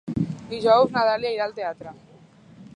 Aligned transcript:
Dijous 0.53 0.95
na 0.95 1.03
Dàlia 1.09 1.35
irà 1.37 1.47
al 1.49 1.55
teatre. 1.61 1.95